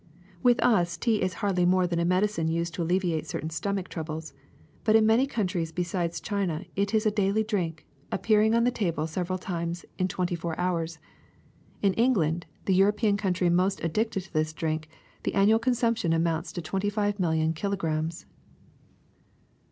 ''With 0.43 0.59
us 0.63 0.97
tea 0.97 1.21
is 1.21 1.35
hardly 1.45 1.63
more 1.63 1.85
than 1.85 1.99
a 1.99 2.05
medicine 2.05 2.47
used 2.47 2.73
to 2.73 2.81
alleviate 2.81 3.27
certain 3.27 3.51
stomach 3.51 3.87
troubles; 3.87 4.33
but 4.83 4.95
in 4.95 5.05
many 5.05 5.27
countries 5.27 5.71
besides 5.71 6.19
China 6.19 6.65
it 6.75 6.91
is 6.91 7.05
a 7.05 7.11
daily 7.11 7.43
drink, 7.43 7.85
appear 8.11 8.41
ing 8.41 8.55
on 8.55 8.63
the 8.63 8.71
table 8.71 9.05
several 9.05 9.37
times 9.37 9.85
in 9.99 10.07
the 10.07 10.11
twenty 10.11 10.33
four 10.33 10.53
19^ 10.55 10.55
THE 10.55 10.57
SECRET 10.57 10.65
OF 10.65 10.73
EVERYDAY 10.73 10.87
THINGS 10.87 10.97
hours. 10.97 11.93
In 11.99 12.03
England, 12.03 12.45
the 12.65 12.73
European 12.73 13.15
country 13.17 13.49
most 13.51 13.81
ad 13.81 13.93
dicted 13.93 14.23
to 14.23 14.33
this 14.33 14.53
drink, 14.53 14.89
the 15.21 15.35
annual 15.35 15.59
consumption 15.59 16.13
amounts 16.13 16.51
to 16.53 16.63
twenty 16.63 16.89
five 16.89 17.19
million 17.19 17.53
kilograms.' 17.53 18.25